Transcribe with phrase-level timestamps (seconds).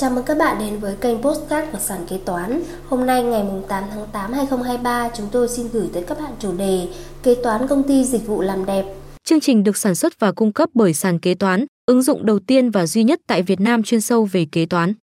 [0.00, 2.62] Chào mừng các bạn đến với kênh Postcard của Sàn Kế Toán.
[2.88, 6.52] Hôm nay ngày 8 tháng 8 2023, chúng tôi xin gửi tới các bạn chủ
[6.52, 6.88] đề
[7.22, 8.84] Kế toán công ty dịch vụ làm đẹp.
[9.24, 12.38] Chương trình được sản xuất và cung cấp bởi Sàn Kế Toán, ứng dụng đầu
[12.38, 14.94] tiên và duy nhất tại Việt Nam chuyên sâu về kế toán.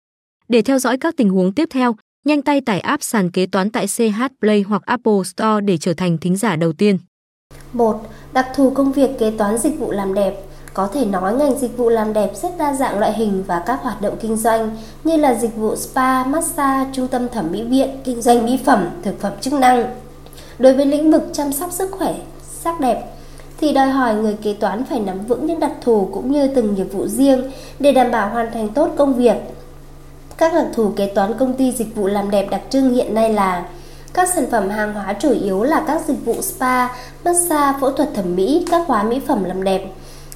[0.48, 1.96] Để theo dõi các tình huống tiếp theo,
[2.26, 5.94] nhanh tay tải app Sàn Kế Toán tại CH Play hoặc Apple Store để trở
[5.94, 6.98] thành thính giả đầu tiên.
[7.74, 8.02] 1.
[8.34, 10.47] Đặc thù công việc kế toán dịch vụ làm đẹp
[10.78, 13.80] có thể nói ngành dịch vụ làm đẹp rất đa dạng loại hình và các
[13.82, 17.90] hoạt động kinh doanh như là dịch vụ spa, massage, trung tâm thẩm mỹ viện,
[18.04, 19.96] kinh doanh mỹ phẩm, thực phẩm chức năng.
[20.60, 22.16] Đối với lĩnh vực chăm sóc sức khỏe,
[22.64, 23.04] sắc đẹp
[23.60, 26.76] thì đòi hỏi người kế toán phải nắm vững những đặc thù cũng như từng
[26.76, 29.38] nghiệp vụ riêng để đảm bảo hoàn thành tốt công việc.
[30.38, 33.34] Các đặc thù kế toán công ty dịch vụ làm đẹp đặc trưng hiện nay
[33.34, 33.66] là
[34.14, 36.88] các sản phẩm hàng hóa chủ yếu là các dịch vụ spa,
[37.26, 39.82] massage, phẫu thuật thẩm mỹ, các hóa mỹ phẩm làm đẹp,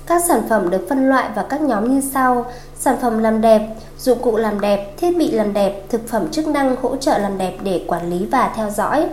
[0.06, 3.68] các sản phẩm được phân loại vào các nhóm như sau: sản phẩm làm đẹp,
[4.00, 7.38] dụng cụ làm đẹp, thiết bị làm đẹp, thực phẩm chức năng hỗ trợ làm
[7.38, 9.06] đẹp để quản lý và theo dõi.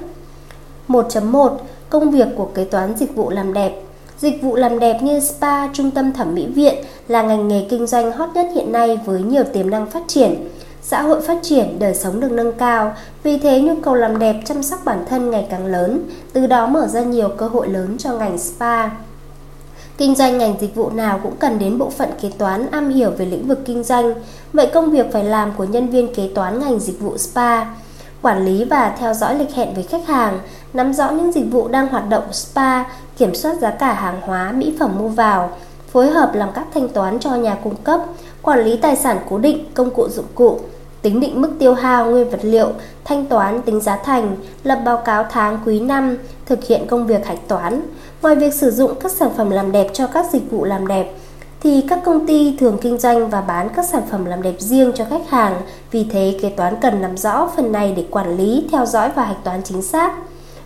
[0.89, 1.57] 1.1
[1.91, 3.73] Công việc của kế toán dịch vụ làm đẹp
[4.19, 6.75] Dịch vụ làm đẹp như spa, trung tâm thẩm mỹ viện
[7.09, 10.49] là ngành nghề kinh doanh hot nhất hiện nay với nhiều tiềm năng phát triển.
[10.83, 14.37] Xã hội phát triển, đời sống được nâng cao, vì thế nhu cầu làm đẹp
[14.45, 16.03] chăm sóc bản thân ngày càng lớn,
[16.33, 18.89] từ đó mở ra nhiều cơ hội lớn cho ngành spa.
[19.99, 23.11] Kinh doanh ngành dịch vụ nào cũng cần đến bộ phận kế toán am hiểu
[23.11, 24.15] về lĩnh vực kinh doanh.
[24.53, 27.65] Vậy công việc phải làm của nhân viên kế toán ngành dịch vụ spa,
[28.23, 30.39] quản lý và theo dõi lịch hẹn với khách hàng,
[30.73, 32.85] nắm rõ những dịch vụ đang hoạt động spa,
[33.19, 35.51] kiểm soát giá cả hàng hóa, mỹ phẩm mua vào,
[35.93, 38.01] phối hợp làm các thanh toán cho nhà cung cấp,
[38.43, 40.61] quản lý tài sản cố định, công cụ dụng cụ,
[41.03, 42.69] tính định mức tiêu hao nguyên vật liệu,
[43.05, 47.27] thanh toán tính giá thành, lập báo cáo tháng quý năm, thực hiện công việc
[47.27, 47.81] hạch toán.
[48.23, 51.15] Ngoài việc sử dụng các sản phẩm làm đẹp cho các dịch vụ làm đẹp,
[51.61, 54.93] thì các công ty thường kinh doanh và bán các sản phẩm làm đẹp riêng
[54.95, 55.61] cho khách hàng.
[55.91, 59.25] Vì thế, kế toán cần nắm rõ phần này để quản lý, theo dõi và
[59.25, 60.13] hạch toán chính xác.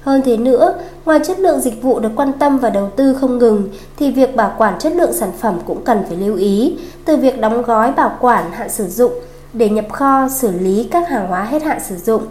[0.03, 3.39] Hơn thế nữa, ngoài chất lượng dịch vụ được quan tâm và đầu tư không
[3.39, 7.17] ngừng, thì việc bảo quản chất lượng sản phẩm cũng cần phải lưu ý, từ
[7.17, 9.13] việc đóng gói bảo quản hạn sử dụng
[9.53, 12.23] để nhập kho xử lý các hàng hóa hết hạn sử dụng.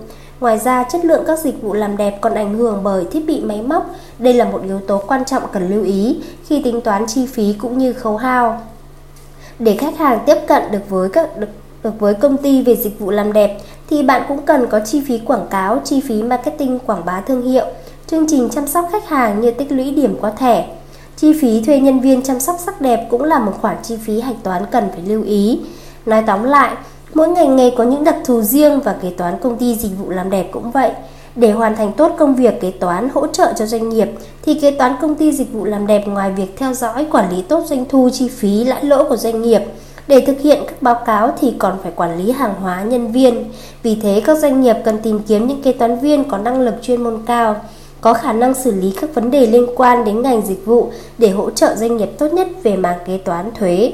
[0.42, 3.42] Ngoài ra, chất lượng các dịch vụ làm đẹp còn ảnh hưởng bởi thiết bị
[3.42, 3.96] máy móc.
[4.20, 7.54] Đây là một yếu tố quan trọng cần lưu ý khi tính toán chi phí
[7.54, 8.62] cũng như khấu hao.
[9.60, 11.48] Để khách hàng tiếp cận được với các được,
[11.84, 13.58] được với công ty về dịch vụ làm đẹp
[13.90, 17.42] thì bạn cũng cần có chi phí quảng cáo, chi phí marketing quảng bá thương
[17.42, 17.66] hiệu,
[18.08, 20.68] chương trình chăm sóc khách hàng như tích lũy điểm qua thẻ.
[21.18, 24.20] Chi phí thuê nhân viên chăm sóc sắc đẹp cũng là một khoản chi phí
[24.20, 25.60] hạch toán cần phải lưu ý.
[26.06, 26.76] Nói tóm lại,
[27.14, 30.10] Mỗi ngành nghề có những đặc thù riêng và kế toán công ty dịch vụ
[30.10, 30.92] làm đẹp cũng vậy.
[31.36, 34.08] Để hoàn thành tốt công việc kế toán hỗ trợ cho doanh nghiệp
[34.42, 37.42] thì kế toán công ty dịch vụ làm đẹp ngoài việc theo dõi quản lý
[37.42, 39.62] tốt doanh thu chi phí lãi lỗ của doanh nghiệp
[40.08, 43.52] để thực hiện các báo cáo thì còn phải quản lý hàng hóa nhân viên.
[43.84, 46.76] Vì thế các doanh nghiệp cần tìm kiếm những kế toán viên có năng lực
[46.82, 47.56] chuyên môn cao,
[48.02, 51.30] có khả năng xử lý các vấn đề liên quan đến ngành dịch vụ để
[51.30, 53.94] hỗ trợ doanh nghiệp tốt nhất về mảng kế toán thuế.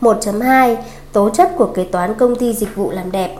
[0.00, 0.76] 1.2
[1.12, 3.36] Tố chất của kế toán công ty dịch vụ làm đẹp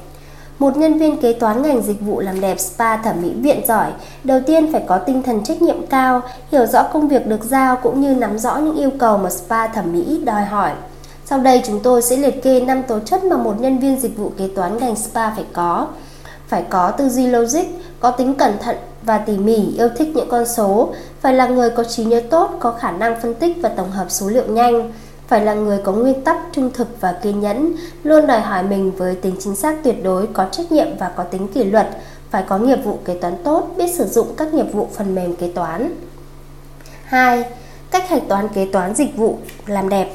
[0.62, 3.92] một nhân viên kế toán ngành dịch vụ làm đẹp spa thẩm mỹ viện giỏi,
[4.24, 6.22] đầu tiên phải có tinh thần trách nhiệm cao,
[6.52, 9.66] hiểu rõ công việc được giao cũng như nắm rõ những yêu cầu mà spa
[9.66, 10.70] thẩm mỹ đòi hỏi.
[11.24, 14.16] Sau đây chúng tôi sẽ liệt kê 5 tố chất mà một nhân viên dịch
[14.16, 15.86] vụ kế toán ngành spa phải có.
[16.48, 17.64] Phải có tư duy logic,
[18.00, 21.70] có tính cẩn thận và tỉ mỉ, yêu thích những con số, phải là người
[21.70, 24.92] có trí nhớ tốt, có khả năng phân tích và tổng hợp số liệu nhanh,
[25.32, 27.72] phải là người có nguyên tắc trung thực và kiên nhẫn,
[28.02, 31.22] luôn đòi hỏi mình với tính chính xác tuyệt đối, có trách nhiệm và có
[31.24, 31.88] tính kỷ luật,
[32.30, 35.36] phải có nghiệp vụ kế toán tốt, biết sử dụng các nghiệp vụ phần mềm
[35.36, 35.94] kế toán.
[37.04, 37.44] 2.
[37.90, 40.12] Cách hạch toán kế toán dịch vụ làm đẹp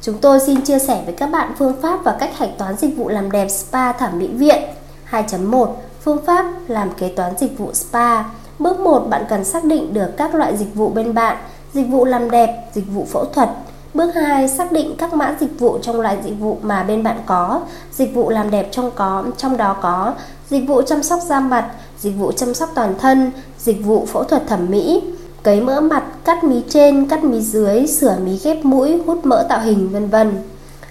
[0.00, 2.96] Chúng tôi xin chia sẻ với các bạn phương pháp và cách hạch toán dịch
[2.96, 4.62] vụ làm đẹp spa thẩm mỹ viện
[5.10, 8.22] 2.1 Phương pháp làm kế toán dịch vụ spa
[8.58, 11.36] Bước 1 bạn cần xác định được các loại dịch vụ bên bạn
[11.72, 13.48] Dịch vụ làm đẹp, dịch vụ phẫu thuật,
[13.96, 17.20] Bước 2, xác định các mã dịch vụ trong loại dịch vụ mà bên bạn
[17.26, 17.60] có.
[17.92, 20.14] Dịch vụ làm đẹp trong có trong đó có
[20.50, 24.24] dịch vụ chăm sóc da mặt, dịch vụ chăm sóc toàn thân, dịch vụ phẫu
[24.24, 25.02] thuật thẩm mỹ,
[25.42, 29.46] cấy mỡ mặt, cắt mí trên, cắt mí dưới, sửa mí ghép mũi, hút mỡ
[29.48, 30.42] tạo hình vân vân.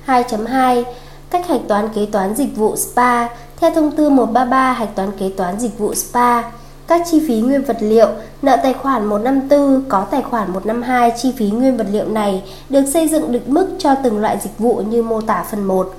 [0.06, 0.84] 2.2
[1.30, 3.28] Cách hạch toán kế toán dịch vụ spa
[3.60, 6.42] Theo thông tư 133 hạch toán kế toán dịch vụ spa
[6.88, 8.08] các chi phí nguyên vật liệu,
[8.42, 12.86] nợ tài khoản 154 có tài khoản 152 chi phí nguyên vật liệu này được
[12.94, 15.94] xây dựng định mức cho từng loại dịch vụ như mô tả phần 1.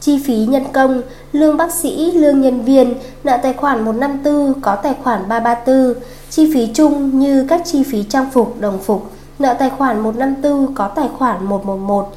[0.00, 1.02] Chi phí nhân công,
[1.32, 2.94] lương bác sĩ, lương nhân viên,
[3.24, 8.02] nợ tài khoản 154 có tài khoản 334, chi phí chung như các chi phí
[8.02, 12.12] trang phục, đồng phục, nợ tài khoản 154 có tài khoản 111,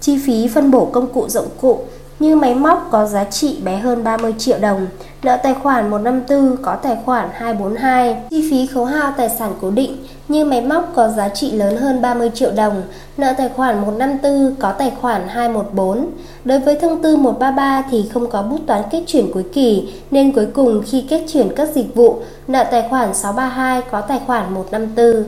[0.00, 1.78] chi phí phân bổ công cụ dụng cụ,
[2.22, 4.86] như máy móc có giá trị bé hơn 30 triệu đồng,
[5.22, 9.70] nợ tài khoản 154 có tài khoản 242, chi phí khấu hao tài sản cố
[9.70, 9.96] định
[10.28, 12.82] như máy móc có giá trị lớn hơn 30 triệu đồng,
[13.16, 16.06] nợ tài khoản 154 có tài khoản 214.
[16.44, 20.32] Đối với thông tư 133 thì không có bút toán kết chuyển cuối kỳ nên
[20.32, 24.54] cuối cùng khi kết chuyển các dịch vụ, nợ tài khoản 632 có tài khoản
[24.54, 25.24] 154.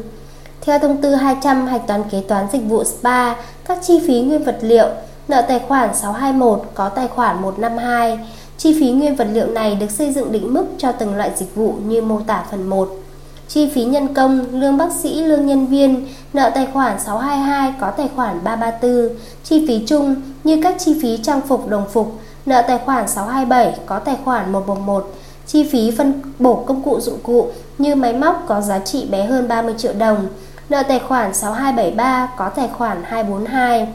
[0.60, 4.44] Theo thông tư 200 hạch toán kế toán dịch vụ SPA, các chi phí nguyên
[4.44, 4.88] vật liệu,
[5.28, 8.18] nợ tài khoản 621 có tài khoản 152.
[8.58, 11.54] Chi phí nguyên vật liệu này được xây dựng định mức cho từng loại dịch
[11.54, 12.88] vụ như mô tả phần 1.
[13.48, 17.90] Chi phí nhân công, lương bác sĩ, lương nhân viên, nợ tài khoản 622 có
[17.90, 19.08] tài khoản 334,
[19.44, 22.12] chi phí chung như các chi phí trang phục đồng phục,
[22.46, 25.14] nợ tài khoản 627 có tài khoản 111,
[25.46, 27.48] chi phí phân bổ công cụ dụng cụ
[27.78, 30.26] như máy móc có giá trị bé hơn 30 triệu đồng,
[30.68, 33.88] nợ tài khoản 6273 có tài khoản 242.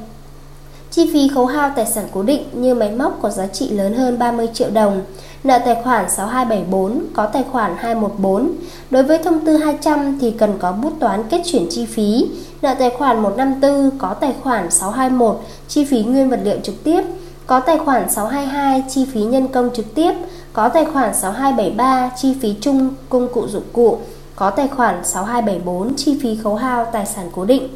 [1.00, 3.94] Chi phí khấu hao tài sản cố định như máy móc có giá trị lớn
[3.94, 5.02] hơn 30 triệu đồng,
[5.44, 8.52] nợ tài khoản 6274 có tài khoản 214.
[8.90, 12.30] Đối với thông tư 200 thì cần có bút toán kết chuyển chi phí,
[12.62, 17.02] nợ tài khoản 154 có tài khoản 621 chi phí nguyên vật liệu trực tiếp,
[17.48, 20.14] có tài khoản 622 chi phí nhân công trực tiếp,
[20.54, 23.98] có tài khoản 6273 chi phí chung công cụ dụng cụ,
[24.36, 27.70] có tài khoản 6274 chi phí khấu hao tài sản cố định.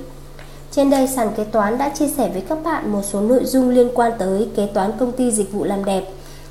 [0.75, 3.69] Trên đây sàn kế toán đã chia sẻ với các bạn một số nội dung
[3.69, 6.03] liên quan tới kế toán công ty dịch vụ làm đẹp.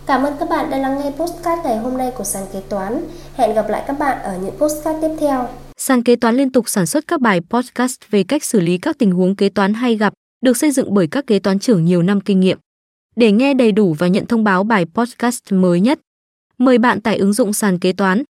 [0.06, 3.04] Cảm ơn các bạn đã lắng nghe postcard ngày hôm nay của sàn kế toán.
[3.34, 5.48] Hẹn gặp lại các bạn ở những postcard tiếp theo.
[5.76, 8.98] Sàn kế toán liên tục sản xuất các bài podcast về cách xử lý các
[8.98, 10.12] tình huống kế toán hay gặp,
[10.44, 12.58] được xây dựng bởi các kế toán trưởng nhiều năm kinh nghiệm.
[13.16, 16.00] Để nghe đầy đủ và nhận thông báo bài podcast mới nhất,
[16.58, 18.22] mời bạn tải ứng dụng sàn kế toán,